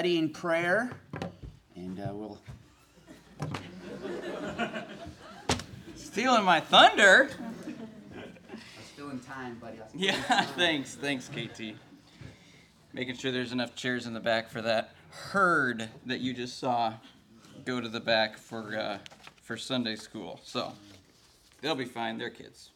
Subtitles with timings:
[0.00, 0.92] studying prayer,
[1.74, 2.38] and uh, we'll.
[5.96, 7.30] Stealing my thunder?
[8.92, 9.78] Still in time, buddy.
[9.92, 10.12] Yeah,
[10.56, 11.74] thanks, thanks, KT.
[12.92, 16.94] Making sure there's enough chairs in the back for that herd that you just saw
[17.64, 18.98] go to the back for uh,
[19.42, 20.38] for Sunday school.
[20.44, 20.74] So
[21.60, 22.18] they'll be fine.
[22.18, 22.70] They're kids.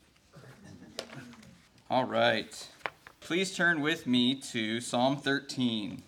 [1.89, 2.67] All right.
[3.21, 6.03] Please turn with me to Psalm 13.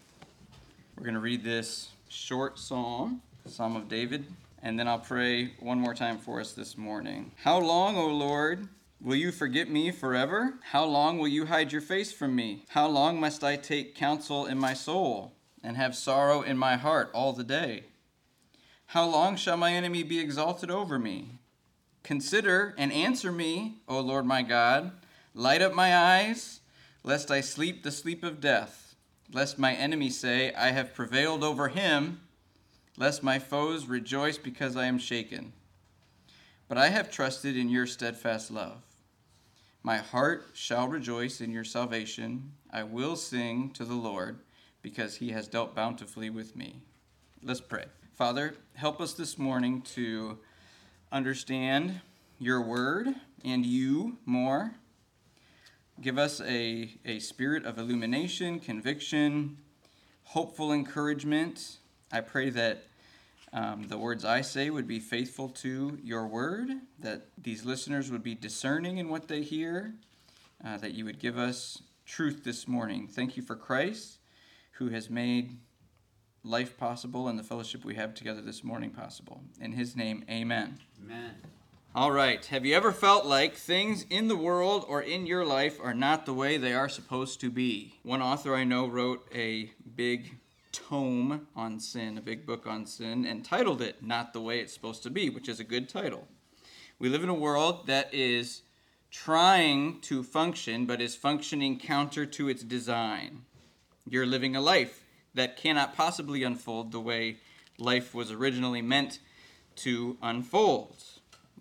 [0.97, 4.27] We're going to read this short psalm, Psalm of David,
[4.63, 7.33] and then I'll pray one more time for us this morning.
[7.43, 8.69] How long, O Lord,
[9.01, 10.55] will you forget me forever?
[10.63, 12.65] How long will you hide your face from me?
[12.69, 15.33] How long must I take counsel in my soul
[15.65, 17.83] and have sorrow in my heart all the day?
[18.87, 21.41] How long shall my enemy be exalted over me?
[22.05, 24.93] Consider and answer me, O Lord my God.
[25.35, 26.61] Light up my eyes,
[27.03, 28.84] lest I sleep the sleep of death
[29.33, 32.21] lest my enemy say, I have prevailed over him,
[32.97, 35.53] lest my foes rejoice because I am shaken.
[36.69, 38.83] But I have trusted in your steadfast love.
[39.83, 42.53] My heart shall rejoice in your salvation.
[42.71, 44.39] I will sing to the Lord
[44.81, 46.81] because he has dealt bountifully with me.
[47.43, 47.85] Let's pray.
[48.15, 50.39] Father, help us this morning to
[51.13, 52.01] understand
[52.39, 53.09] your word
[53.45, 54.75] and you more.
[56.01, 59.59] Give us a, a spirit of illumination, conviction,
[60.25, 61.79] hopeful encouragement.
[62.13, 62.85] I pray that
[63.53, 68.25] um, the words I say would be faithful to your word, that these listeners would
[68.25, 69.95] be discerning in what they hear,
[70.65, 73.07] uh, that you would give us truth this morning.
[73.07, 74.19] Thank you for Christ,
[74.73, 75.57] who has made
[76.43, 79.41] life possible and the fellowship we have together this morning possible.
[79.61, 80.81] In his name, amen.
[81.03, 81.35] Amen.
[81.97, 82.45] All right.
[82.47, 86.27] Have you ever felt like things in the world or in your life are not
[86.27, 88.01] the way they are supposed to be?
[88.03, 90.39] One author I know wrote a big
[90.73, 94.75] tome on sin, a big book on sin, and titled it Not the Way It's
[94.75, 96.27] Supposed to Be, which is a good title.
[96.99, 98.63] We live in a world that is
[99.13, 103.43] trying to function, but is functioning counter to its design.
[104.05, 105.05] You're living a life
[105.35, 107.37] that cannot possibly unfold the way
[107.79, 109.21] life was originally meant
[109.77, 111.14] to unfold.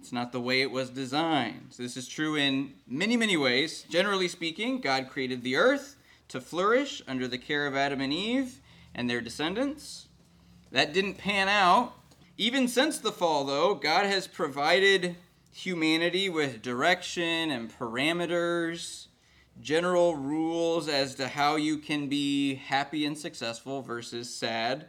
[0.03, 1.67] It's not the way it was designed.
[1.69, 3.85] So this is true in many, many ways.
[3.89, 5.95] Generally speaking, God created the earth
[6.27, 8.59] to flourish under the care of Adam and Eve
[8.93, 10.09] and their descendants.
[10.71, 11.93] That didn't pan out.
[12.37, 15.15] Even since the fall, though, God has provided
[15.53, 19.07] humanity with direction and parameters,
[19.61, 24.87] general rules as to how you can be happy and successful versus sad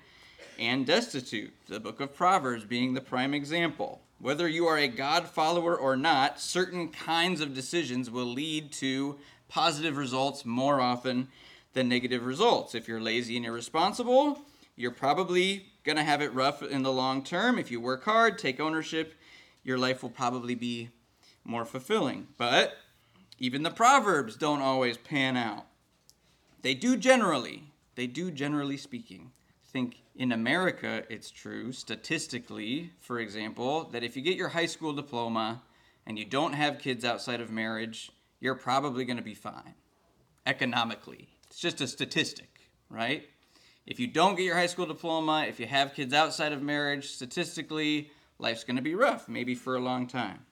[0.59, 1.53] and destitute.
[1.69, 4.01] The book of Proverbs being the prime example.
[4.19, 9.19] Whether you are a God follower or not, certain kinds of decisions will lead to
[9.49, 11.29] positive results more often
[11.75, 12.75] than negative results.
[12.75, 14.41] If you're lazy and irresponsible,
[14.77, 17.59] you're probably going to have it rough in the long term.
[17.59, 19.15] If you work hard, take ownership,
[19.63, 20.91] your life will probably be
[21.45, 22.29] more fulfilling.
[22.39, 22.79] But
[23.39, 25.67] even the Proverbs don't always pan out.
[26.63, 27.65] They do generally.
[27.95, 29.33] They do generally speaking.
[29.75, 34.93] Think in America, it's true, statistically, for example, that if you get your high school
[34.93, 35.63] diploma
[36.07, 39.75] and you don't have kids outside of marriage, you're probably going to be fine
[40.47, 41.27] economically.
[41.49, 43.29] It's just a statistic, right?
[43.85, 47.09] If you don't get your high school diploma, if you have kids outside of marriage,
[47.09, 50.47] statistically, life's going to be rough, maybe for a long time.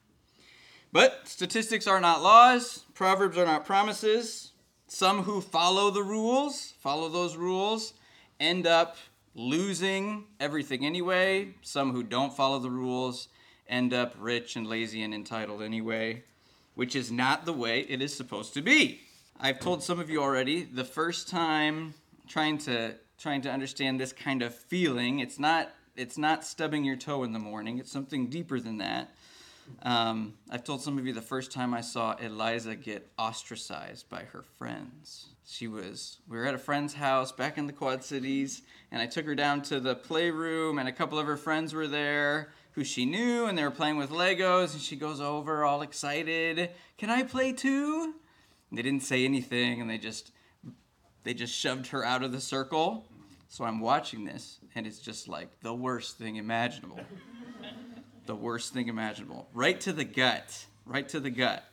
[0.91, 4.51] But statistics are not laws, proverbs are not promises.
[4.87, 7.93] Some who follow the rules, follow those rules,
[8.37, 8.97] end up
[9.35, 11.53] losing everything anyway.
[11.61, 13.27] Some who don't follow the rules
[13.67, 16.23] end up rich and lazy and entitled anyway,
[16.75, 19.01] which is not the way it is supposed to be.
[19.39, 21.93] I've told some of you already the first time
[22.27, 26.95] trying to trying to understand this kind of feeling, it's not it's not stubbing your
[26.95, 27.77] toe in the morning.
[27.77, 29.11] It's something deeper than that.
[29.83, 34.23] Um, I've told some of you the first time I saw Eliza get ostracized by
[34.23, 35.32] her friends.
[35.45, 38.61] She was, we were at a friend's house back in the Quad Cities,
[38.91, 41.87] and I took her down to the playroom, and a couple of her friends were
[41.87, 45.81] there who she knew, and they were playing with Legos, and she goes over all
[45.81, 48.13] excited, Can I play too?
[48.69, 50.31] And they didn't say anything, and they just,
[51.23, 53.05] they just shoved her out of the circle.
[53.49, 56.99] So I'm watching this, and it's just like the worst thing imaginable
[58.25, 59.47] the worst thing imaginable.
[59.53, 60.65] Right to the gut.
[60.85, 61.63] Right to the gut.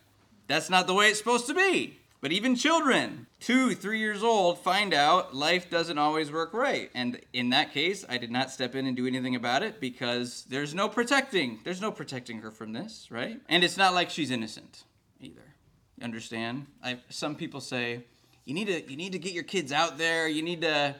[0.46, 1.99] That's not the way it's supposed to be.
[2.20, 6.90] But even children, two, three years old, find out life doesn't always work right.
[6.94, 10.44] And in that case, I did not step in and do anything about it because
[10.48, 11.60] there's no protecting.
[11.64, 13.40] There's no protecting her from this, right?
[13.48, 14.84] And it's not like she's innocent
[15.18, 15.54] either.
[15.96, 16.66] You understand?
[16.84, 18.04] I, some people say,
[18.44, 20.28] you need to you need to get your kids out there.
[20.28, 20.96] You need to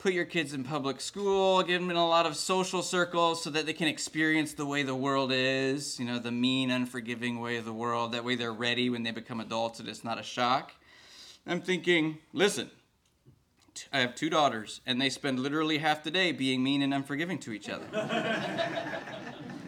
[0.00, 3.50] put your kids in public school, get them in a lot of social circles so
[3.50, 7.58] that they can experience the way the world is, you know, the mean, unforgiving way
[7.58, 8.12] of the world.
[8.12, 10.72] That way they're ready when they become adults and it's not a shock.
[11.46, 12.70] I'm thinking, listen,
[13.74, 16.94] t- I have two daughters and they spend literally half the day being mean and
[16.94, 17.84] unforgiving to each other.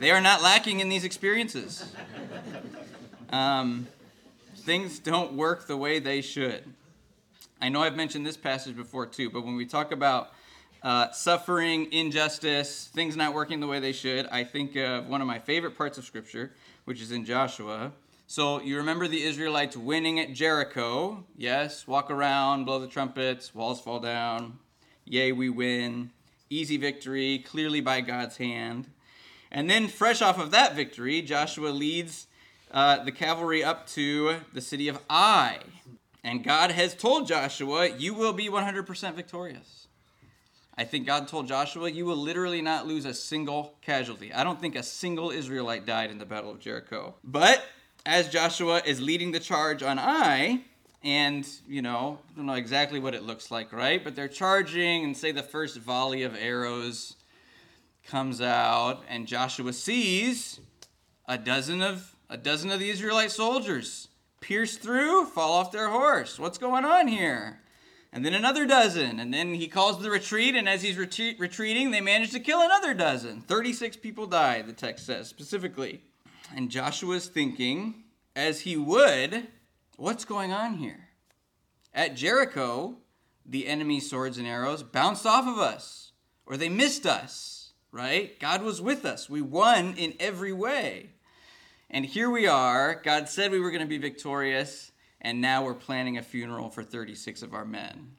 [0.01, 1.95] they are not lacking in these experiences.
[3.31, 3.87] Um,
[4.57, 6.65] things don't work the way they should.
[7.63, 10.33] I know I've mentioned this passage before too, but when we talk about
[10.83, 15.29] uh, suffering, injustice, things not working the way they should, I think of one of
[15.29, 16.55] my favorite parts of Scripture,
[16.87, 17.93] which is in Joshua.
[18.27, 21.25] So you remember the Israelites winning at Jericho.
[21.37, 24.59] Yes, walk around, blow the trumpets, walls fall down.
[25.05, 26.11] Yay, we win.
[26.51, 28.89] Easy victory, clearly by God's hand.
[29.53, 32.27] And then, fresh off of that victory, Joshua leads
[32.73, 35.61] uh, the cavalry up to the city of Ai.
[36.25, 39.89] And God has told Joshua, You will be 100% victorious.
[40.77, 44.33] I think God told Joshua, You will literally not lose a single casualty.
[44.33, 47.15] I don't think a single Israelite died in the Battle of Jericho.
[47.25, 47.65] But
[48.07, 50.63] as Joshua is leading the charge on Ai,
[51.05, 54.03] and you know, I don't know exactly what it looks like, right?
[54.03, 57.17] But they're charging, and say the first volley of arrows
[58.07, 60.61] comes out, and Joshua sees
[61.27, 64.09] a dozen of a dozen of the Israelite soldiers
[64.43, 66.39] pierce through, fall off their horse.
[66.39, 67.61] What's going on here?
[68.13, 69.19] And then another dozen.
[69.19, 72.61] And then he calls the retreat, and as he's retreat, retreating, they manage to kill
[72.61, 73.41] another dozen.
[73.41, 76.03] 36 people die, the text says specifically.
[76.55, 78.03] And Joshua's thinking,
[78.37, 79.47] as he would,
[79.97, 81.09] what's going on here?
[81.95, 82.97] At Jericho,
[83.47, 86.13] the enemy's swords and arrows bounced off of us,
[86.45, 88.39] or they missed us, right?
[88.39, 89.31] God was with us.
[89.31, 91.12] We won in every way.
[91.95, 92.99] And here we are.
[93.05, 96.83] God said we were going to be victorious, and now we're planning a funeral for
[96.83, 98.13] 36 of our men.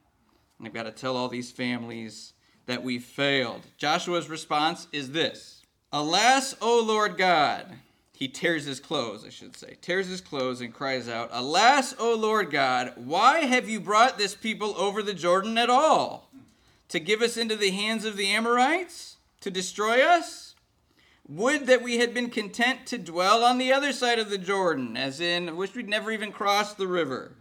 [0.59, 2.33] And I've got to tell all these families
[2.67, 3.61] that we failed.
[3.77, 7.65] Joshua's response is this Alas, O Lord God!
[8.15, 12.15] He tears his clothes, I should say, tears his clothes and cries out, Alas, O
[12.15, 16.29] Lord God, why have you brought this people over the Jordan at all?
[16.89, 19.17] To give us into the hands of the Amorites?
[19.41, 20.52] To destroy us?
[21.27, 24.97] Would that we had been content to dwell on the other side of the Jordan,
[24.97, 27.31] as in, wish we'd never even crossed the river.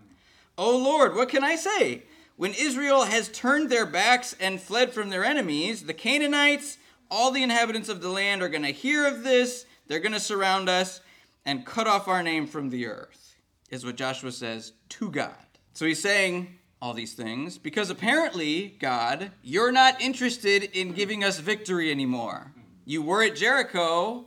[0.56, 2.04] O Lord, what can I say?
[2.36, 6.78] When Israel has turned their backs and fled from their enemies, the Canaanites,
[7.10, 9.66] all the inhabitants of the land are going to hear of this.
[9.86, 11.00] They're going to surround us
[11.44, 13.34] and cut off our name from the earth,
[13.70, 15.34] is what Joshua says to God.
[15.74, 21.38] So he's saying all these things because apparently, God, you're not interested in giving us
[21.38, 22.52] victory anymore.
[22.84, 24.26] You were at Jericho,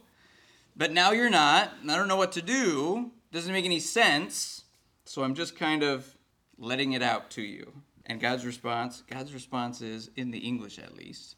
[0.75, 1.71] but now you're not.
[1.83, 3.11] I don't know what to do.
[3.31, 4.63] Doesn't make any sense.
[5.05, 6.15] So I'm just kind of
[6.57, 7.73] letting it out to you.
[8.05, 11.35] And God's response, God's response is, in the English at least,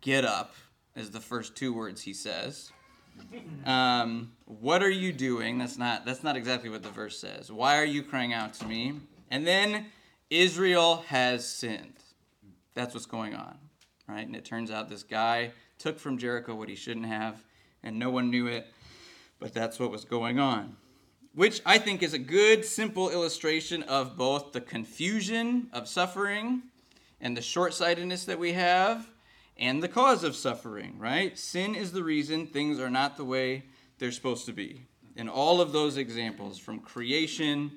[0.00, 0.54] get up,
[0.96, 2.72] is the first two words he says.
[3.64, 5.58] Um, what are you doing?
[5.58, 7.50] That's not that's not exactly what the verse says.
[7.50, 8.94] Why are you crying out to me?
[9.30, 9.86] And then
[10.30, 11.94] Israel has sinned.
[12.74, 13.58] That's what's going on,
[14.08, 14.26] right?
[14.26, 17.42] And it turns out this guy took from Jericho what he shouldn't have,
[17.82, 18.66] and no one knew it,
[19.38, 20.76] but that's what was going on.
[21.34, 26.62] Which I think is a good, simple illustration of both the confusion of suffering
[27.20, 29.08] and the short sightedness that we have,
[29.56, 31.36] and the cause of suffering, right?
[31.36, 33.64] Sin is the reason things are not the way
[33.98, 34.82] they're supposed to be.
[35.16, 37.72] In all of those examples, from creation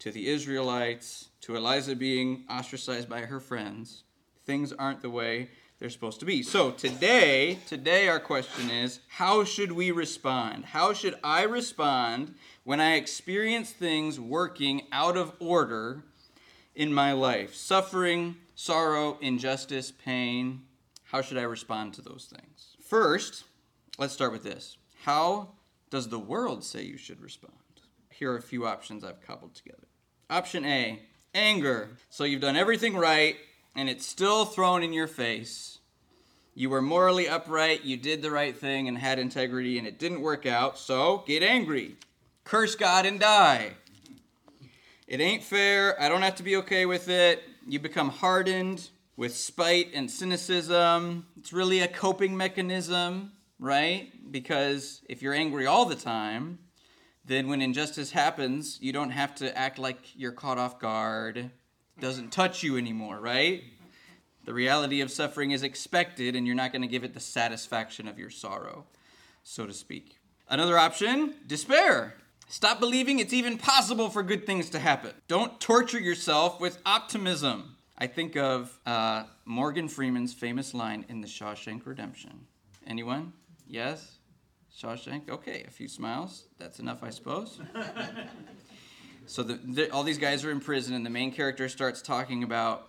[0.00, 4.04] to the Israelites to Eliza being ostracized by her friends,
[4.44, 6.42] things aren't the way they're supposed to be.
[6.42, 10.66] So today, today our question is, how should we respond?
[10.66, 16.02] How should I respond when I experience things working out of order
[16.74, 17.54] in my life?
[17.54, 20.62] Suffering, sorrow, injustice, pain.
[21.04, 22.76] How should I respond to those things?
[22.82, 23.44] First,
[23.98, 24.76] let's start with this.
[25.04, 25.50] How
[25.90, 27.54] does the world say you should respond?
[28.10, 29.86] Here are a few options I've cobbled together.
[30.28, 31.00] Option A,
[31.34, 31.90] anger.
[32.10, 33.36] So you've done everything right,
[33.74, 35.78] and it's still thrown in your face.
[36.54, 40.20] You were morally upright, you did the right thing and had integrity, and it didn't
[40.20, 41.96] work out, so get angry.
[42.44, 43.74] Curse God and die.
[45.06, 46.00] It ain't fair.
[46.00, 47.42] I don't have to be okay with it.
[47.66, 51.26] You become hardened with spite and cynicism.
[51.36, 54.12] It's really a coping mechanism, right?
[54.30, 56.58] Because if you're angry all the time,
[57.24, 61.50] then when injustice happens, you don't have to act like you're caught off guard.
[62.00, 63.62] Doesn't touch you anymore, right?
[64.44, 68.08] The reality of suffering is expected, and you're not going to give it the satisfaction
[68.08, 68.86] of your sorrow,
[69.42, 70.16] so to speak.
[70.48, 72.14] Another option despair.
[72.48, 75.12] Stop believing it's even possible for good things to happen.
[75.26, 77.76] Don't torture yourself with optimism.
[77.98, 82.46] I think of uh, Morgan Freeman's famous line in The Shawshank Redemption.
[82.86, 83.34] Anyone?
[83.66, 84.18] Yes?
[84.74, 85.28] Shawshank?
[85.28, 86.44] Okay, a few smiles.
[86.58, 87.60] That's enough, I suppose.
[89.28, 92.42] so the, the, all these guys are in prison, and the main character starts talking
[92.42, 92.88] about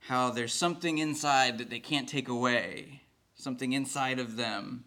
[0.00, 3.02] how there's something inside that they can't take away,
[3.34, 4.84] something inside of them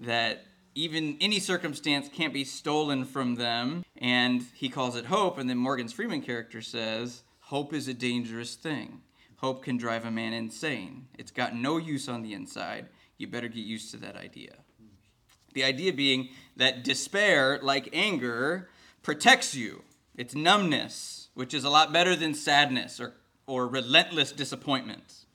[0.00, 3.84] that even any circumstance can't be stolen from them.
[3.96, 5.38] And he calls it hope.
[5.38, 9.00] And then Morgan's Freeman character says, Hope is a dangerous thing.
[9.36, 11.06] Hope can drive a man insane.
[11.16, 12.86] It's got no use on the inside.
[13.16, 14.56] You better get used to that idea.
[15.54, 18.68] The idea being that despair, like anger,
[19.02, 19.82] protects you.
[20.16, 23.14] It's numbness, which is a lot better than sadness or,
[23.46, 25.26] or relentless disappointment.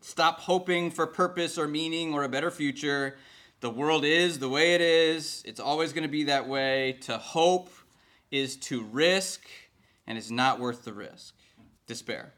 [0.00, 3.16] Stop hoping for purpose or meaning or a better future.
[3.60, 5.42] The world is the way it is.
[5.46, 6.98] It's always going to be that way.
[7.02, 7.70] To hope
[8.30, 9.42] is to risk,
[10.06, 11.34] and it's not worth the risk
[11.86, 12.32] despair.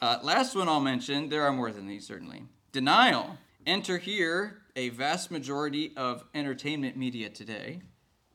[0.00, 2.44] Uh, last one I'll mention, there are more than these certainly.
[2.72, 3.36] Denial.
[3.66, 7.82] Enter here a vast majority of entertainment media today.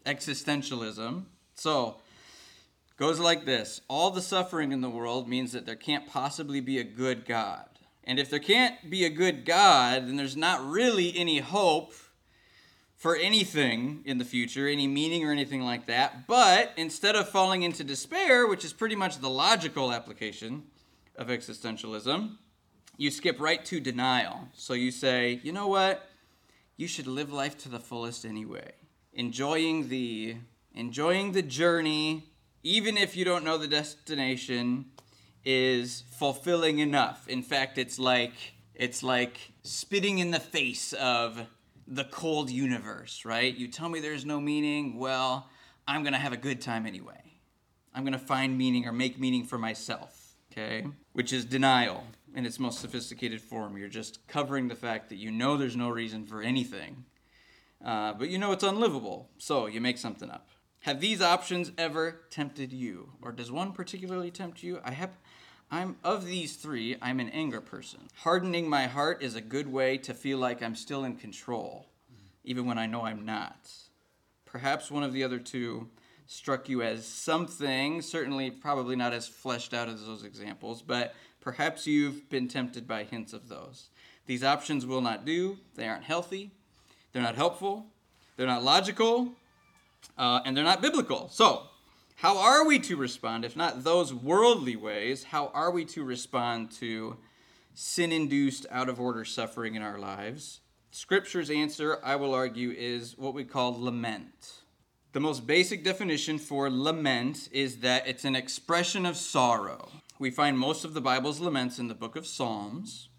[0.06, 1.24] Existentialism.
[1.56, 2.02] So,
[2.98, 6.80] goes like this All the suffering in the world means that there can't possibly be
[6.80, 7.66] a good God.
[8.04, 11.94] And if there can't be a good God, then there's not really any hope
[13.04, 16.28] for anything in the future, any meaning or anything like that.
[16.28, 20.64] But instead of falling into despair, which is pretty much the logical application
[21.16, 22.38] of existentialism,
[22.98, 24.48] you skip right to denial.
[24.54, 26.08] So you say, you know what?
[26.78, 28.72] You should live life to the fullest anyway.
[29.14, 30.38] Enjoying the
[30.74, 32.33] enjoying the journey,
[32.64, 34.86] even if you don't know the destination,
[35.46, 37.28] is fulfilling enough.
[37.28, 38.34] In fact, it's like
[38.74, 41.46] it's like spitting in the face of
[41.88, 43.56] the cold universe, right?
[43.56, 45.50] You tell me there's no meaning, well,
[45.88, 47.22] I'm going to have a good time anyway.
[47.94, 50.88] I'm going to find meaning or make meaning for myself, okay?
[51.12, 52.06] Which is denial
[52.36, 53.78] in its most sophisticated form.
[53.78, 57.06] You're just covering the fact that you know there's no reason for anything,
[57.86, 60.48] uh, but you know it's unlivable, so you make something up.
[60.84, 63.14] Have these options ever tempted you?
[63.22, 64.82] Or does one particularly tempt you?
[64.84, 65.12] I have
[65.72, 68.02] I'm of these three, I'm an anger person.
[68.18, 71.88] Hardening my heart is a good way to feel like I'm still in control,
[72.44, 73.72] even when I know I'm not.
[74.46, 75.88] Perhaps one of the other two
[76.28, 81.88] struck you as something, certainly probably not as fleshed out as those examples, but perhaps
[81.88, 83.88] you've been tempted by hints of those.
[84.26, 86.52] These options will not do, they aren't healthy,
[87.14, 87.86] they're not helpful,
[88.36, 89.32] they're not logical,
[90.18, 91.30] uh, and they're not biblical.
[91.30, 91.64] So,
[92.16, 96.72] how are we to respond, if not those worldly ways, how are we to respond
[96.74, 97.18] to
[97.74, 100.62] sin induced, out of order suffering in our lives?
[100.92, 104.62] Scripture's answer, I will argue, is what we call lament.
[105.14, 109.90] The most basic definition for lament is that it's an expression of sorrow.
[110.20, 113.10] We find most of the Bible's laments in the book of Psalms.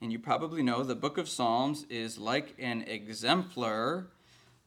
[0.00, 4.08] And you probably know the book of Psalms is like an exemplar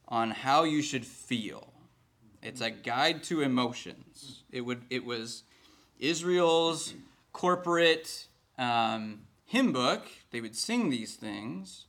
[0.08, 1.72] on how you should feel.
[2.42, 4.42] It's a guide to emotions.
[4.50, 5.44] It would it was
[5.98, 6.94] Israel's
[7.32, 8.26] corporate
[8.58, 10.06] um, hymn book.
[10.30, 11.86] They would sing these things,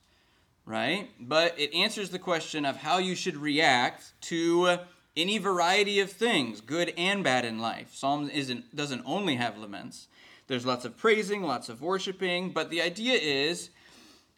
[0.64, 1.10] right?
[1.20, 4.78] But it answers the question of how you should react to
[5.16, 7.94] any variety of things, good and bad in life.
[7.94, 10.08] Psalms isn't doesn't only have laments.
[10.46, 13.70] There's lots of praising, lots of worshiping, but the idea is,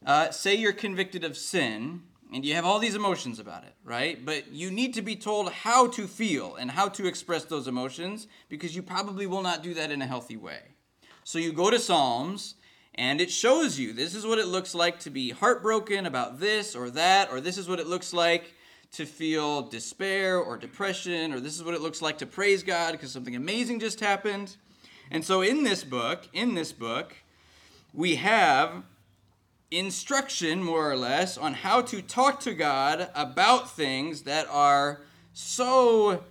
[0.06, 4.24] uh, say you're convicted of sin and you have all these emotions about it, right?
[4.24, 8.26] But you need to be told how to feel and how to express those emotions
[8.48, 10.60] because you probably will not do that in a healthy way.
[11.24, 12.54] So you go to Psalms
[12.94, 16.74] and it shows you this is what it looks like to be heartbroken about this
[16.74, 18.54] or that, or this is what it looks like
[18.92, 22.92] to feel despair or depression, or this is what it looks like to praise God
[22.92, 24.56] because something amazing just happened.
[25.10, 27.14] And so in this book, in this book,
[27.92, 28.82] we have
[29.70, 36.24] instruction, more or less, on how to talk to God about things that are so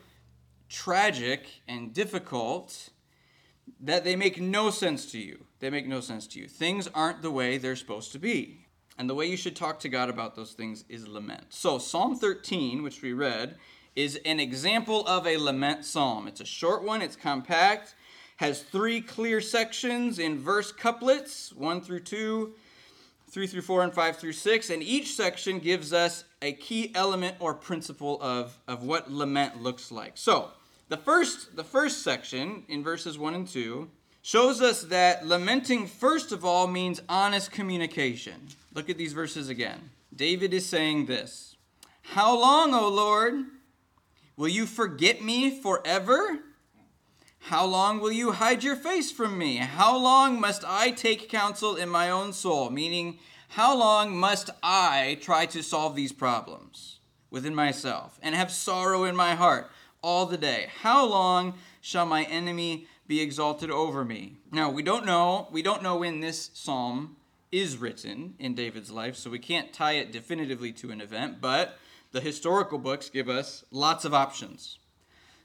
[0.69, 2.89] tragic and difficult
[3.79, 5.45] that they make no sense to you.
[5.59, 6.47] They make no sense to you.
[6.47, 8.65] Things aren't the way they're supposed to be.
[8.97, 11.45] And the way you should talk to God about those things is lament.
[11.49, 13.57] So, Psalm 13, which we read,
[13.95, 16.27] is an example of a lament psalm.
[16.27, 17.93] It's a short one, it's compact,
[18.37, 22.53] has three clear sections in verse couplets, 1 through 2
[23.29, 24.69] 3 through 4 and 5 through 6.
[24.69, 29.91] And each section gives us a key element or principle of, of what lament looks
[29.91, 30.13] like.
[30.15, 30.49] So,
[30.89, 33.89] the first, the first section in verses 1 and 2
[34.21, 38.47] shows us that lamenting, first of all, means honest communication.
[38.73, 39.89] Look at these verses again.
[40.15, 41.55] David is saying this
[42.01, 43.35] How long, O Lord,
[44.37, 46.39] will you forget me forever?
[47.39, 49.57] How long will you hide your face from me?
[49.57, 52.69] How long must I take counsel in my own soul?
[52.69, 56.99] Meaning, how long must I try to solve these problems
[57.31, 60.67] within myself and have sorrow in my heart all the day?
[60.81, 64.37] How long shall my enemy be exalted over me?
[64.51, 67.15] Now, we don't know, we don't know when this psalm
[67.51, 71.79] is written in David's life, so we can't tie it definitively to an event, but
[72.11, 74.79] the historical books give us lots of options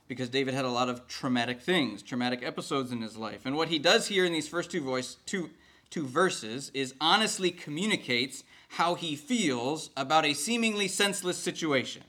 [0.07, 3.45] because David had a lot of traumatic things, traumatic episodes in his life.
[3.45, 5.49] And what he does here in these first two voice two
[5.89, 12.03] two verses is honestly communicates how he feels about a seemingly senseless situation.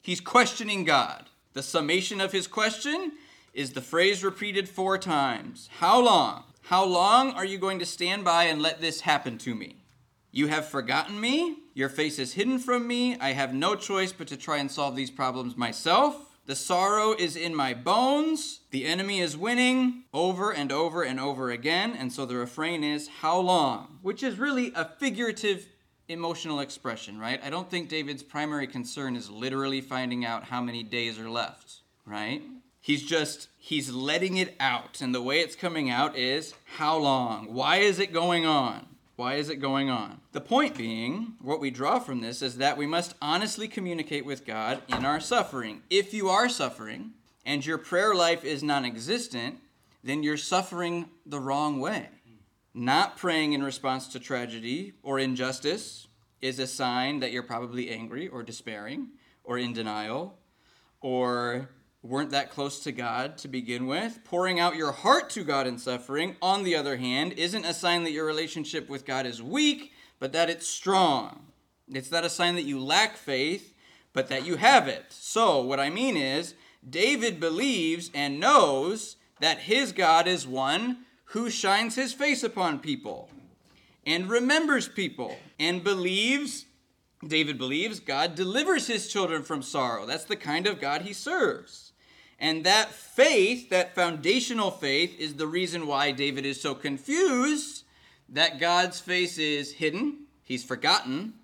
[0.00, 1.26] He's questioning God.
[1.52, 3.12] The summation of his question
[3.52, 5.68] is the phrase repeated 4 times.
[5.78, 6.44] How long?
[6.62, 9.84] How long are you going to stand by and let this happen to me?
[10.30, 11.56] You have forgotten me.
[11.74, 13.18] Your face is hidden from me.
[13.18, 16.29] I have no choice but to try and solve these problems myself.
[16.50, 18.62] The sorrow is in my bones.
[18.72, 21.94] The enemy is winning over and over and over again.
[21.96, 24.00] And so the refrain is, How long?
[24.02, 25.68] Which is really a figurative
[26.08, 27.40] emotional expression, right?
[27.44, 31.82] I don't think David's primary concern is literally finding out how many days are left,
[32.04, 32.42] right?
[32.80, 35.00] He's just, he's letting it out.
[35.00, 37.54] And the way it's coming out is, How long?
[37.54, 38.89] Why is it going on?
[39.20, 40.22] Why is it going on?
[40.32, 44.46] The point being, what we draw from this is that we must honestly communicate with
[44.46, 45.82] God in our suffering.
[45.90, 47.10] If you are suffering
[47.44, 49.58] and your prayer life is non existent,
[50.02, 52.08] then you're suffering the wrong way.
[52.72, 56.08] Not praying in response to tragedy or injustice
[56.40, 59.08] is a sign that you're probably angry or despairing
[59.44, 60.38] or in denial
[61.02, 61.68] or
[62.02, 64.20] weren't that close to God to begin with.
[64.24, 68.04] Pouring out your heart to God in suffering, on the other hand, isn't a sign
[68.04, 71.46] that your relationship with God is weak, but that it's strong.
[71.88, 73.74] It's not a sign that you lack faith,
[74.12, 75.06] but that you have it.
[75.10, 76.54] So, what I mean is,
[76.88, 83.28] David believes and knows that his God is one who shines his face upon people
[84.06, 86.66] and remembers people and believes
[87.26, 90.06] David believes God delivers his children from sorrow.
[90.06, 91.89] That's the kind of God he serves.
[92.40, 97.84] And that faith, that foundational faith, is the reason why David is so confused
[98.30, 101.34] that God's face is hidden, he's forgotten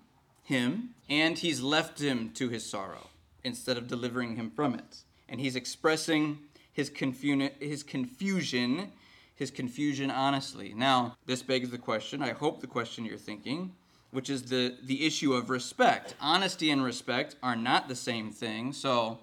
[0.43, 3.09] him, and he's left him to his sorrow
[3.43, 5.03] instead of delivering him from it.
[5.29, 6.39] And he's expressing
[6.73, 8.91] his, confu- his confusion,
[9.35, 10.73] his confusion honestly.
[10.75, 13.73] Now, this begs the question, I hope the question you're thinking,
[14.11, 16.15] which is the, the issue of respect.
[16.19, 18.73] Honesty and respect are not the same thing.
[18.73, 19.19] So,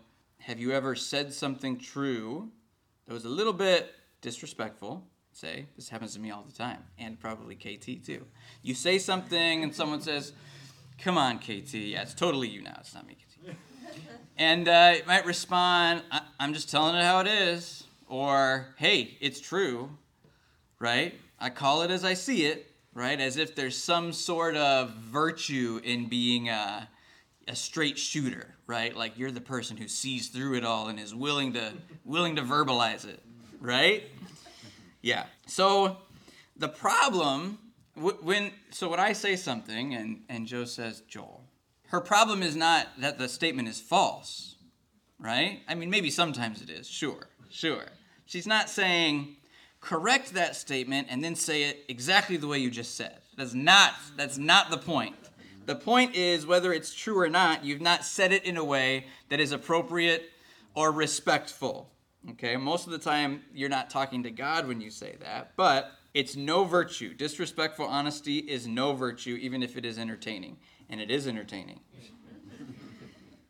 [0.46, 2.50] have you ever said something true
[3.06, 5.06] that was a little bit disrespectful?
[5.32, 8.24] Say, this happens to me all the time, and probably KT too.
[8.62, 10.32] You say something, and someone says,
[10.98, 11.74] Come on, KT.
[11.74, 12.76] Yeah, it's totally you now.
[12.78, 13.50] It's not me, KT.
[14.36, 17.84] And uh, you might respond, I- I'm just telling it how it is.
[18.08, 19.90] Or, Hey, it's true,
[20.80, 21.14] right?
[21.40, 23.20] I call it as I see it, right?
[23.20, 26.88] As if there's some sort of virtue in being a,
[27.48, 28.96] a straight shooter, right?
[28.96, 31.72] Like you're the person who sees through it all and is willing to
[32.04, 33.20] willing to verbalize it,
[33.60, 34.04] right?
[35.02, 35.24] Yeah.
[35.46, 35.98] So
[36.56, 37.58] the problem
[37.96, 41.44] when so when I say something and and Joe says Joel,
[41.88, 44.56] her problem is not that the statement is false,
[45.18, 45.60] right?
[45.68, 46.86] I mean maybe sometimes it is.
[46.86, 47.28] Sure.
[47.50, 47.84] Sure.
[48.26, 49.36] She's not saying
[49.80, 53.18] correct that statement and then say it exactly the way you just said.
[53.36, 55.14] That's not that's not the point.
[55.66, 59.06] The point is whether it's true or not, you've not said it in a way
[59.28, 60.30] that is appropriate
[60.74, 61.90] or respectful.
[62.32, 62.56] Okay?
[62.56, 66.36] Most of the time you're not talking to God when you say that, but it's
[66.36, 67.14] no virtue.
[67.14, 71.80] Disrespectful honesty is no virtue even if it is entertaining, and it is entertaining.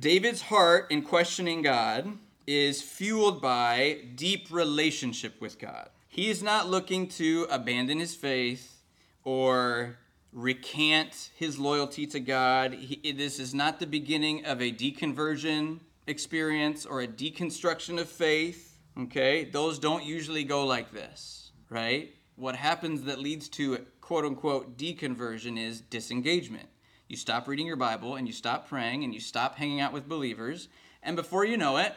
[0.00, 5.88] David's heart in questioning God is fueled by deep relationship with God.
[6.09, 8.83] He is not looking to abandon his faith
[9.24, 9.98] or
[10.35, 12.75] recant his loyalty to God.
[12.75, 18.77] He, this is not the beginning of a deconversion experience or a deconstruction of faith.
[18.99, 19.44] Okay?
[19.44, 22.14] Those don't usually go like this, right?
[22.37, 26.68] What happens that leads to quote unquote deconversion is disengagement.
[27.09, 30.09] You stop reading your Bible and you stop praying and you stop hanging out with
[30.09, 30.68] believers,
[31.03, 31.94] and before you know it,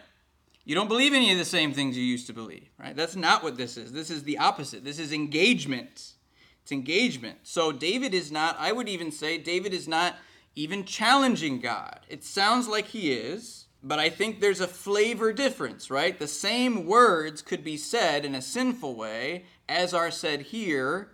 [0.63, 2.95] you don't believe any of the same things you used to believe, right?
[2.95, 3.93] That's not what this is.
[3.93, 4.84] This is the opposite.
[4.84, 6.13] This is engagement.
[6.67, 7.38] It's engagement.
[7.43, 10.17] So David is not, I would even say, David is not
[10.53, 12.01] even challenging God.
[12.10, 16.19] It sounds like he is, but I think there's a flavor difference, right?
[16.19, 21.12] The same words could be said in a sinful way as are said here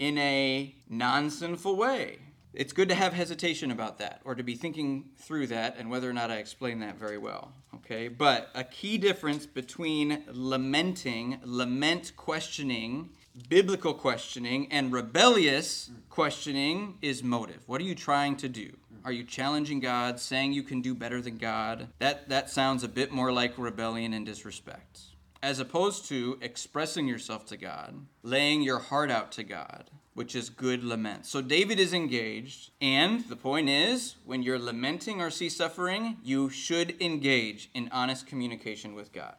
[0.00, 2.18] in a non sinful way.
[2.52, 6.10] It's good to have hesitation about that or to be thinking through that and whether
[6.10, 8.06] or not I explain that very well, okay?
[8.06, 8.08] okay?
[8.08, 13.10] But a key difference between lamenting, lament questioning,
[13.48, 17.62] biblical questioning, and rebellious questioning is motive.
[17.66, 18.76] What are you trying to do?
[19.04, 21.88] Are you challenging God, saying you can do better than God?
[21.98, 25.00] That, that sounds a bit more like rebellion and disrespect.
[25.42, 30.50] As opposed to expressing yourself to God, laying your heart out to God, which is
[30.50, 31.26] good lament.
[31.26, 36.48] So David is engaged, and the point is, when you're lamenting or see suffering, you
[36.48, 39.34] should engage in honest communication with God.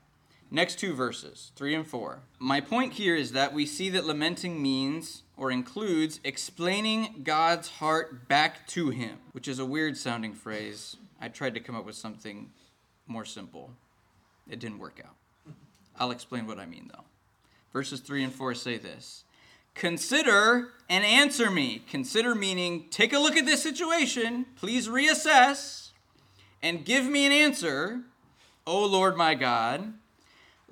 [0.55, 2.19] Next two verses, 3 and 4.
[2.37, 8.27] My point here is that we see that lamenting means or includes explaining God's heart
[8.27, 10.95] back to him, which is a weird sounding phrase.
[11.19, 12.51] I tried to come up with something
[13.07, 13.71] more simple.
[14.47, 15.15] It didn't work out.
[15.99, 17.05] I'll explain what I mean though.
[17.73, 19.23] Verses 3 and 4 say this
[19.73, 21.81] Consider and answer me.
[21.89, 25.89] Consider meaning take a look at this situation, please reassess,
[26.61, 28.01] and give me an answer,
[28.67, 29.95] O Lord my God.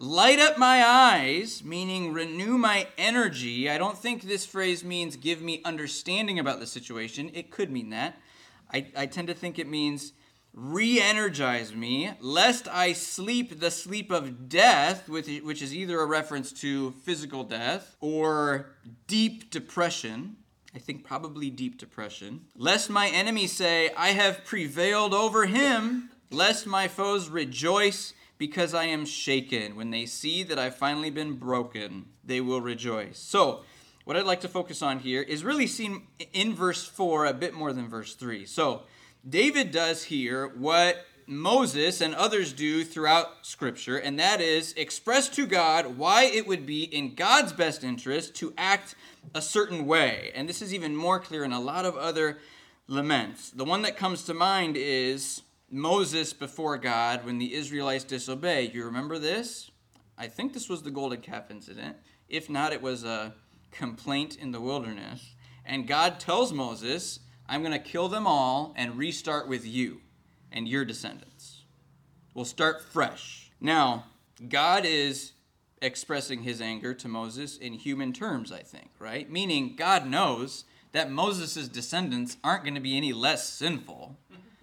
[0.02, 3.70] Light up my eyes, meaning renew my energy.
[3.70, 7.30] I don't think this phrase means give me understanding about the situation.
[7.36, 8.18] It could mean that.
[8.74, 10.14] I, I tend to think it means
[10.56, 16.08] re energize me, lest I sleep the sleep of death, which, which is either a
[16.08, 18.72] reference to physical death or
[19.06, 20.38] deep depression.
[20.74, 22.46] I think probably deep depression.
[22.56, 28.86] Lest my enemies say, I have prevailed over him, lest my foes rejoice because I
[28.86, 29.76] am shaken.
[29.76, 33.20] When they see that I've finally been broken, they will rejoice.
[33.20, 33.62] So,
[34.04, 37.54] what I'd like to focus on here is really seen in verse 4 a bit
[37.54, 38.48] more than verse 3.
[38.48, 38.82] So,
[39.30, 45.46] David does here what Moses and others do throughout Scripture, and that is express to
[45.46, 48.96] God why it would be in God's best interest to act
[49.36, 50.32] a certain way.
[50.34, 52.40] And this is even more clear in a lot of other
[52.88, 53.52] laments.
[53.52, 58.70] The one that comes to mind is Moses before God when the Israelites disobey.
[58.74, 59.72] You remember this?
[60.18, 61.96] I think this was the golden calf incident.
[62.28, 63.34] If not, it was a
[63.72, 65.34] complaint in the wilderness.
[65.66, 70.02] And God tells Moses, I'm going to kill them all and restart with you
[70.52, 71.64] and your descendants.
[72.34, 73.52] We'll start fresh.
[73.60, 74.06] Now,
[74.50, 75.34] God is
[75.82, 79.30] expressing his anger to Moses in human terms, I think, right?
[79.32, 84.18] Meaning, God knows that Moses' descendants aren't going to be any less sinful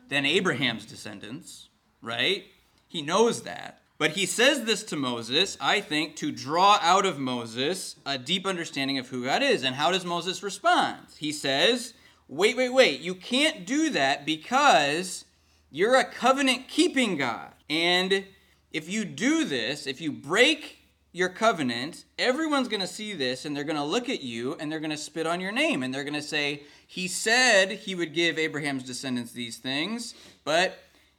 [0.08, 1.68] than Abraham's descendants,
[2.02, 2.44] right?
[2.86, 3.82] He knows that.
[3.98, 8.46] But he says this to Moses, I think, to draw out of Moses a deep
[8.46, 9.64] understanding of who God is.
[9.64, 10.98] And how does Moses respond?
[11.18, 11.94] He says,
[12.28, 13.00] Wait, wait, wait.
[13.00, 15.24] You can't do that because
[15.70, 17.52] you're a covenant keeping God.
[17.68, 18.24] And
[18.70, 20.77] if you do this, if you break
[21.18, 24.70] your covenant, everyone's going to see this and they're going to look at you and
[24.70, 27.96] they're going to spit on your name and they're going to say, He said he
[27.96, 30.78] would give Abraham's descendants these things, but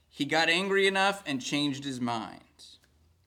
[0.09, 2.39] he got angry enough and changed his mind.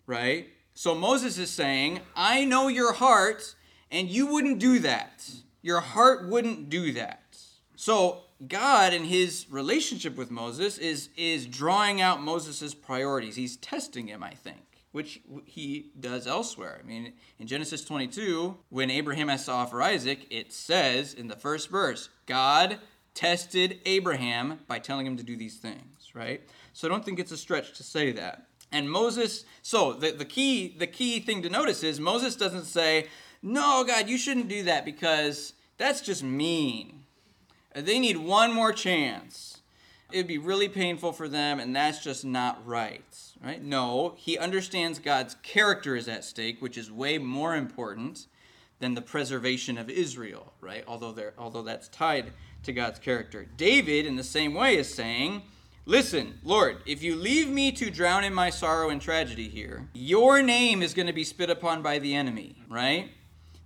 [0.07, 0.49] Right?
[0.73, 3.55] So Moses is saying, I know your heart
[3.91, 5.31] and you wouldn't do that.
[5.61, 7.37] Your heart wouldn't do that.
[7.77, 13.37] So God in his relationship with Moses is is drawing out Moses' priorities.
[13.37, 16.81] He's testing him, I think which he does elsewhere.
[16.83, 21.37] I mean, in Genesis 22, when Abraham has to offer Isaac, it says in the
[21.37, 22.79] first verse, God
[23.15, 26.43] tested Abraham by telling him to do these things, right?
[26.73, 28.47] So I don't think it's a stretch to say that.
[28.71, 33.09] And Moses, so the, the key the key thing to notice is Moses doesn't say,
[33.43, 37.05] "No, God, you shouldn't do that because that's just mean."
[37.75, 39.52] They need one more chance.
[40.13, 43.03] It'd be really painful for them and that's just not right
[43.43, 43.63] right?
[43.63, 48.27] No, he understands God's character is at stake, which is way more important
[48.79, 50.85] than the preservation of Israel, right?
[50.87, 52.33] Although there although that's tied
[52.65, 53.47] to God's character.
[53.57, 55.43] David in the same way is saying,
[55.85, 60.41] Listen, Lord, if you leave me to drown in my sorrow and tragedy here, your
[60.41, 63.11] name is going to be spit upon by the enemy, right?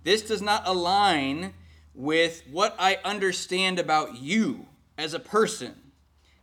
[0.03, 1.53] This does not align
[1.93, 4.65] with what I understand about you
[4.97, 5.75] as a person.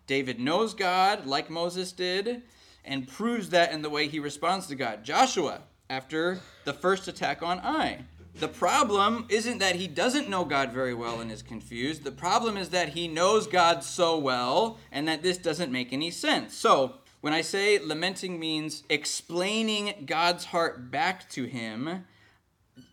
[0.06, 2.42] David knows God like Moses did
[2.84, 5.04] and proves that in the way he responds to God.
[5.04, 8.04] Joshua, after the first attack on Ai.
[8.36, 12.02] The problem isn't that he doesn't know God very well and is confused.
[12.02, 16.10] The problem is that he knows God so well and that this doesn't make any
[16.10, 16.56] sense.
[16.56, 22.04] So, when I say lamenting means explaining God's heart back to him,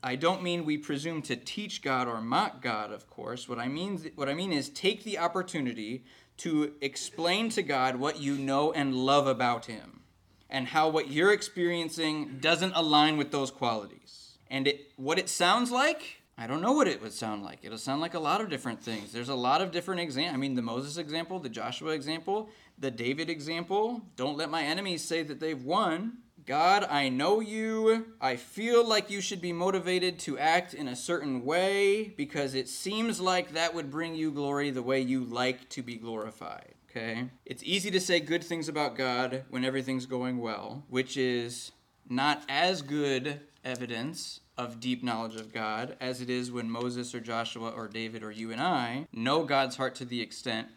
[0.04, 3.50] I don't mean we presume to teach God or mock God, of course.
[3.50, 6.06] What I mean what I mean is take the opportunity
[6.42, 10.02] to explain to God what you know and love about Him
[10.50, 14.38] and how what you're experiencing doesn't align with those qualities.
[14.50, 17.60] And it, what it sounds like I don't know what it would sound like.
[17.62, 19.12] It'll sound like a lot of different things.
[19.12, 20.34] There's a lot of different examples.
[20.34, 22.50] I mean, the Moses example, the Joshua example,
[22.80, 24.02] the David example.
[24.16, 26.18] Don't let my enemies say that they've won.
[26.52, 28.08] God, I know you.
[28.20, 32.68] I feel like you should be motivated to act in a certain way because it
[32.68, 36.74] seems like that would bring you glory the way you like to be glorified.
[36.90, 37.30] Okay?
[37.46, 41.72] It's easy to say good things about God when everything's going well, which is
[42.10, 47.22] not as good evidence of deep knowledge of God as it is when Moses or
[47.22, 50.68] Joshua or David or you and I know God's heart to the extent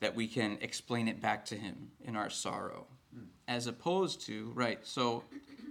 [0.00, 2.86] that we can explain it back to him in our sorrow
[3.48, 5.24] as opposed to, right, so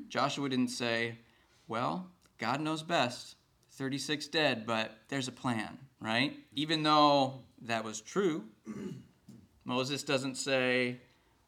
[0.10, 1.16] Joshua didn't say,
[1.68, 2.08] well,
[2.38, 3.36] God knows best,
[3.72, 6.38] 36 dead, but there's a plan, right?
[6.54, 8.44] Even though that was true,
[9.66, 10.98] Moses doesn't say,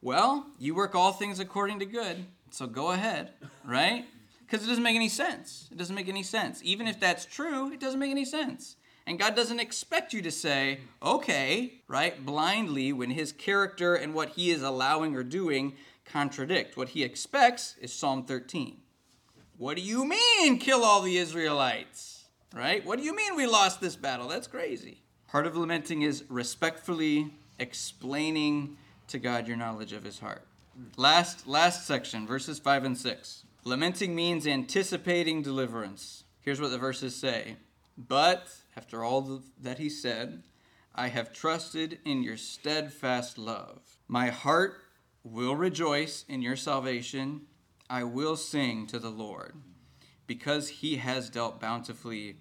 [0.00, 3.30] well, you work all things according to good, so go ahead,
[3.64, 4.04] right?
[4.46, 5.68] Because it doesn't make any sense.
[5.70, 6.60] It doesn't make any sense.
[6.62, 8.76] Even if that's true, it doesn't make any sense.
[9.06, 14.30] And God doesn't expect you to say, okay, right, blindly when his character and what
[14.30, 16.76] he is allowing or doing contradict.
[16.76, 18.78] What he expects is Psalm 13.
[19.56, 22.24] What do you mean, kill all the Israelites?
[22.54, 22.84] Right?
[22.84, 24.28] What do you mean we lost this battle?
[24.28, 25.02] That's crazy.
[25.28, 28.76] Part of lamenting is respectfully explaining
[29.08, 30.46] to God your knowledge of his heart.
[30.96, 33.44] Last last section, verses 5 and 6.
[33.64, 36.24] Lamenting means anticipating deliverance.
[36.40, 37.56] Here's what the verses say.
[37.96, 40.42] But after all that he said,
[40.94, 43.96] I have trusted in your steadfast love.
[44.06, 44.76] My heart
[45.24, 47.42] will rejoice in your salvation.
[47.90, 49.54] I will sing to the Lord
[50.26, 52.36] because he has dealt bountifully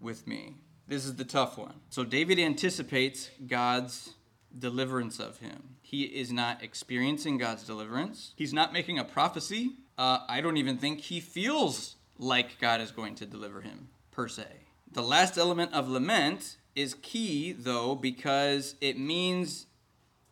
[0.00, 0.54] with me.
[0.86, 1.74] This is the tough one.
[1.90, 4.14] So David anticipates God's
[4.56, 5.76] deliverance of him.
[5.82, 8.32] He is not experiencing God's deliverance.
[8.36, 9.76] He's not making a prophecy.
[9.98, 14.28] Uh, I don't even think he feels like God is going to deliver him, per
[14.28, 14.46] se.
[14.90, 19.66] The last element of lament is key, though, because it means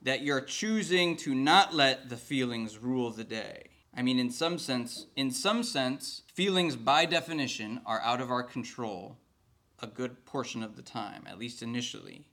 [0.03, 3.65] that you're choosing to not let the feelings rule the day.
[3.97, 8.43] I mean, in some sense, in some sense, feelings by definition are out of our
[8.43, 9.17] control
[9.81, 12.27] a good portion of the time, at least initially,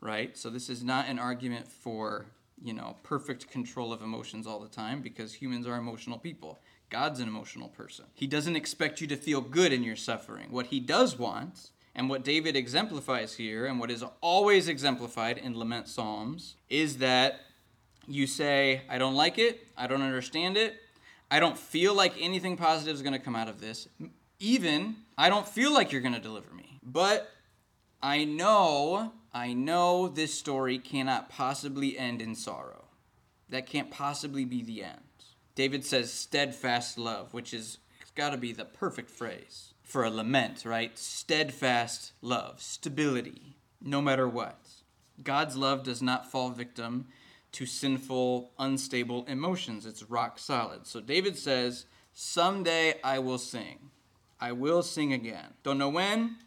[0.00, 0.36] right?
[0.36, 2.26] So this is not an argument for,
[2.62, 6.60] you know, perfect control of emotions all the time because humans are emotional people.
[6.90, 8.04] God's an emotional person.
[8.14, 10.50] He doesn't expect you to feel good in your suffering.
[10.50, 15.58] What he does want and what David exemplifies here, and what is always exemplified in
[15.58, 17.40] lament psalms, is that
[18.08, 20.74] you say, I don't like it, I don't understand it,
[21.30, 23.88] I don't feel like anything positive is going to come out of this.
[24.40, 26.78] Even, I don't feel like you're going to deliver me.
[26.82, 27.30] But
[28.02, 32.84] I know, I know this story cannot possibly end in sorrow.
[33.48, 35.00] That can't possibly be the end.
[35.54, 37.78] David says steadfast love, which is
[38.14, 40.98] got to be the perfect phrase for a lament, right?
[40.98, 44.58] Steadfast love, stability, no matter what.
[45.22, 47.06] God's love does not fall victim
[47.52, 49.86] to sinful, unstable emotions.
[49.86, 50.88] It's rock solid.
[50.88, 53.90] So David says, Someday I will sing.
[54.40, 55.54] I will sing again.
[55.62, 56.38] Don't know when,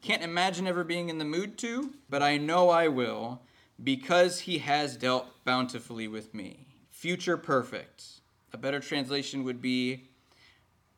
[0.00, 3.42] can't imagine ever being in the mood to, but I know I will
[3.84, 6.78] because he has dealt bountifully with me.
[6.88, 8.22] Future perfect.
[8.54, 10.08] A better translation would be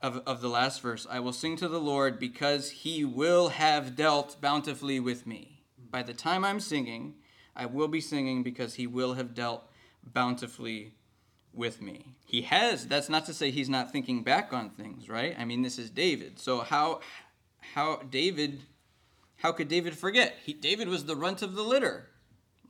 [0.00, 3.96] of, of the last verse I will sing to the Lord because he will have
[3.96, 5.62] dealt bountifully with me.
[5.90, 7.14] By the time I'm singing,
[7.56, 9.64] I will be singing because he will have dealt
[10.04, 10.94] bountifully
[11.52, 12.14] with me.
[12.24, 15.34] He has, that's not to say he's not thinking back on things, right?
[15.38, 16.38] I mean, this is David.
[16.38, 17.00] So how
[17.74, 18.60] how David
[19.38, 20.36] how could David forget?
[20.44, 22.08] He, David was the runt of the litter,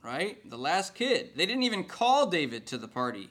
[0.03, 0.47] right?
[0.49, 1.31] The last kid.
[1.35, 3.29] They didn't even call David to the party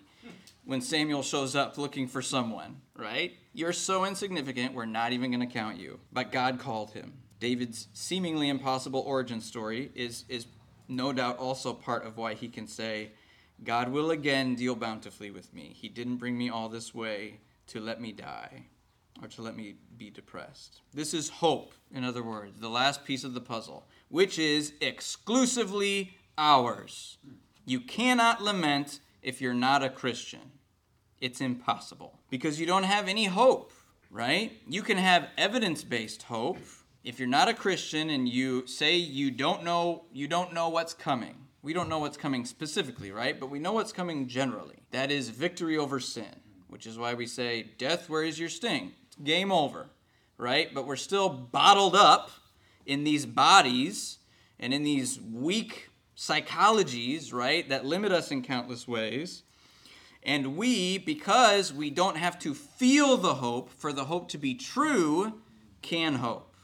[0.64, 3.32] when Samuel shows up looking for someone, right?
[3.58, 5.98] You're so insignificant, we're not even going to count you.
[6.12, 7.14] But God called him.
[7.40, 10.46] David's seemingly impossible origin story is, is
[10.86, 13.10] no doubt also part of why he can say,
[13.64, 15.74] God will again deal bountifully with me.
[15.74, 18.66] He didn't bring me all this way to let me die
[19.20, 20.82] or to let me be depressed.
[20.94, 26.16] This is hope, in other words, the last piece of the puzzle, which is exclusively
[26.38, 27.18] ours.
[27.64, 30.52] You cannot lament if you're not a Christian
[31.20, 33.72] it's impossible because you don't have any hope,
[34.10, 34.52] right?
[34.68, 36.58] You can have evidence-based hope
[37.04, 40.94] if you're not a Christian and you say you don't know you don't know what's
[40.94, 41.34] coming.
[41.62, 43.38] We don't know what's coming specifically, right?
[43.38, 44.76] But we know what's coming generally.
[44.90, 48.94] That is victory over sin, which is why we say, "Death, where is your sting?"
[49.06, 49.90] It's game over,
[50.36, 50.72] right?
[50.72, 52.30] But we're still bottled up
[52.86, 54.18] in these bodies
[54.58, 59.44] and in these weak psychologies, right, that limit us in countless ways.
[60.28, 64.54] And we, because we don't have to feel the hope for the hope to be
[64.54, 65.40] true,
[65.80, 66.54] can hope.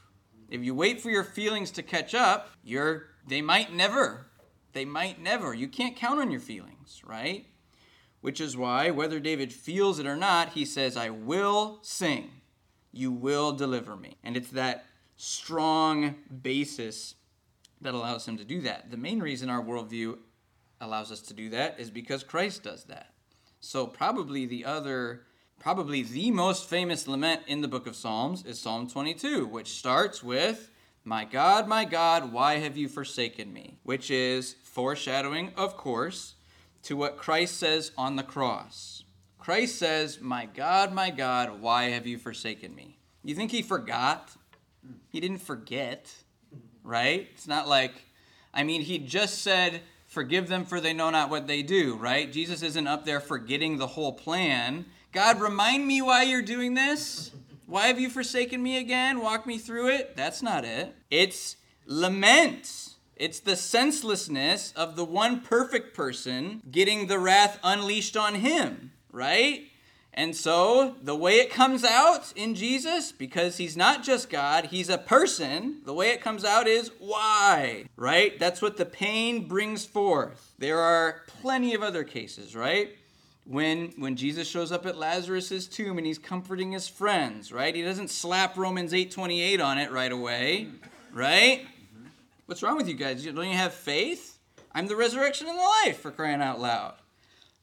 [0.51, 4.27] If you wait for your feelings to catch up, you're they might never.
[4.73, 5.51] They might never.
[5.51, 7.47] You can't count on your feelings, right?
[8.21, 12.29] Which is why whether David feels it or not, he says, "I will sing.
[12.91, 14.85] You will deliver me." And it's that
[15.17, 17.15] strong basis
[17.81, 18.91] that allows him to do that.
[18.91, 20.19] The main reason our worldview
[20.79, 23.15] allows us to do that is because Christ does that.
[23.65, 25.21] So probably the other
[25.59, 30.23] probably the most famous lament in the book of Psalms is Psalm 22, which starts
[30.23, 30.69] with
[31.03, 33.79] my God, my God, why have you forsaken me?
[33.81, 36.35] Which is foreshadowing, of course,
[36.83, 39.03] to what Christ says on the cross.
[39.39, 42.99] Christ says, My God, my God, why have you forsaken me?
[43.23, 44.29] You think he forgot?
[45.09, 46.13] He didn't forget,
[46.83, 47.27] right?
[47.33, 47.93] It's not like,
[48.53, 49.81] I mean, he just said,
[50.15, 52.31] Forgive them for they know not what they do, right?
[52.31, 54.85] Jesus isn't up there forgetting the whole plan.
[55.11, 57.31] God, remind me why you're doing this.
[57.65, 59.19] Why have you forsaken me again?
[59.19, 60.15] Walk me through it.
[60.15, 60.95] That's not it.
[61.11, 62.95] It's lament.
[63.17, 69.63] It's the senselessness of the one perfect person getting the wrath unleashed on him, right?
[70.17, 74.87] And so, the way it comes out in Jesus, because he's not just God, he's
[74.87, 78.39] a person, the way it comes out is why, right?
[78.39, 80.53] That's what the pain brings forth.
[80.57, 82.95] There are plenty of other cases, right?
[83.43, 87.75] When, when Jesus shows up at Lazarus' tomb and he's comforting his friends, right?
[87.75, 90.69] He doesn't slap Romans 8.28 on it right away,
[91.11, 91.67] right?
[92.45, 93.25] What's wrong with you guys?
[93.25, 94.39] Don't you have faith?
[94.71, 96.93] I'm the resurrection and the life, for crying out loud,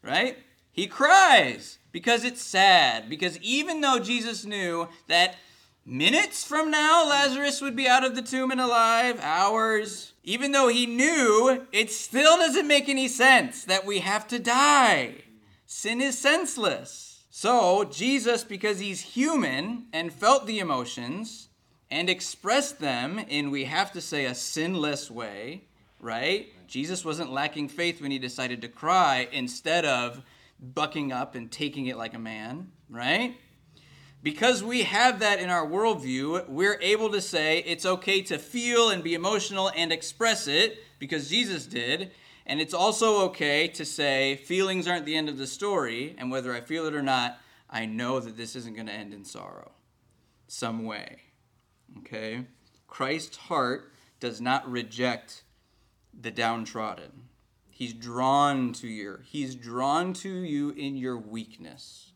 [0.03, 0.37] right?
[0.71, 3.09] He cries because it's sad.
[3.09, 5.37] Because even though Jesus knew that
[5.85, 10.69] minutes from now Lazarus would be out of the tomb and alive, hours, even though
[10.69, 15.17] he knew, it still doesn't make any sense that we have to die.
[15.67, 17.25] Sin is senseless.
[17.31, 21.49] So, Jesus, because he's human and felt the emotions
[21.91, 25.65] and expressed them in, we have to say, a sinless way,
[25.99, 26.49] right?
[26.69, 30.23] Jesus wasn't lacking faith when he decided to cry instead of
[30.63, 33.37] bucking up and taking it like a man, right?
[34.23, 38.91] Because we have that in our worldview, we're able to say it's okay to feel
[38.91, 42.13] and be emotional and express it because Jesus did.
[42.47, 46.55] And it's also okay to say feelings aren't the end of the story, and whether
[46.55, 49.73] I feel it or not, I know that this isn't going to end in sorrow
[50.47, 51.17] some way.
[51.99, 52.45] Okay?
[52.87, 55.45] Christ's heart does not reject
[56.19, 57.29] the downtrodden.
[57.83, 62.13] He's drawn to your he's drawn to you in your weakness.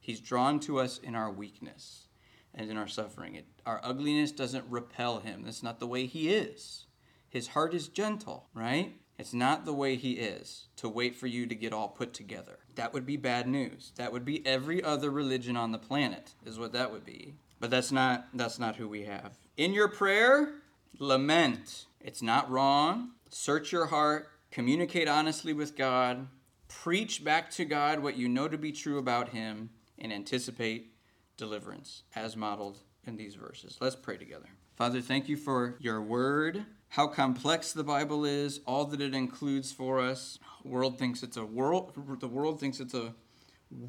[0.00, 2.06] He's drawn to us in our weakness
[2.54, 3.34] and in our suffering.
[3.34, 5.42] It, our ugliness doesn't repel him.
[5.44, 6.86] That's not the way he is.
[7.28, 8.96] His heart is gentle, right?
[9.18, 12.60] It's not the way he is to wait for you to get all put together.
[12.76, 13.92] That would be bad news.
[13.96, 17.34] That would be every other religion on the planet is what that would be.
[17.60, 19.36] But that's not that's not who we have.
[19.58, 20.54] In your prayer,
[20.98, 21.84] lament.
[22.00, 23.10] It's not wrong.
[23.28, 26.28] Search your heart communicate honestly with God,
[26.68, 30.92] preach back to God what you know to be true about Him, and anticipate
[31.36, 33.78] deliverance as modeled in these verses.
[33.80, 34.48] Let's pray together.
[34.76, 39.72] Father, thank you for your word, how complex the Bible is, all that it includes
[39.72, 40.38] for us.
[40.62, 43.14] The world thinks it's a world the world thinks it's a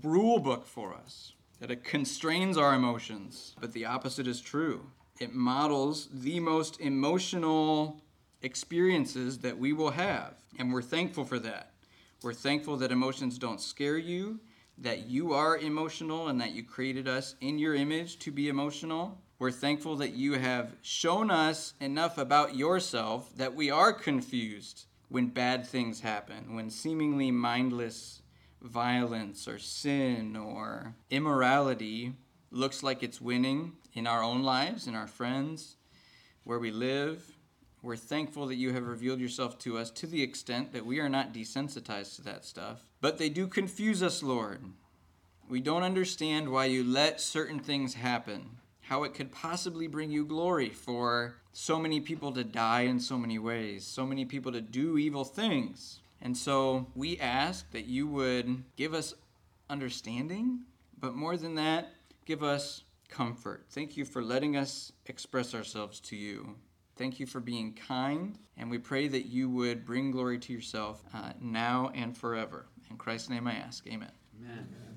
[0.03, 4.87] rule book for us, that it constrains our emotions, but the opposite is true.
[5.19, 8.02] It models the most emotional
[8.43, 10.35] experiences that we will have.
[10.59, 11.71] And we're thankful for that.
[12.21, 14.39] We're thankful that emotions don't scare you,
[14.77, 19.17] that you are emotional, and that you created us in your image to be emotional.
[19.39, 25.27] We're thankful that you have shown us enough about yourself that we are confused when
[25.27, 28.21] bad things happen, when seemingly mindless
[28.61, 32.13] violence or sin or immorality
[32.51, 35.75] looks like it's winning in our own lives, in our friends,
[36.45, 37.32] where we live,
[37.83, 41.09] we're thankful that you have revealed yourself to us to the extent that we are
[41.09, 42.79] not desensitized to that stuff.
[43.01, 44.61] But they do confuse us, Lord.
[45.49, 50.23] We don't understand why you let certain things happen, how it could possibly bring you
[50.25, 54.61] glory for so many people to die in so many ways, so many people to
[54.61, 55.99] do evil things.
[56.21, 59.13] And so we ask that you would give us
[59.69, 60.61] understanding,
[60.97, 61.91] but more than that,
[62.25, 63.65] give us comfort.
[63.71, 66.55] Thank you for letting us express ourselves to you.
[66.95, 71.03] Thank you for being kind, and we pray that you would bring glory to yourself
[71.13, 72.67] uh, now and forever.
[72.89, 73.87] In Christ's name I ask.
[73.87, 74.11] Amen.
[74.39, 74.92] Amen.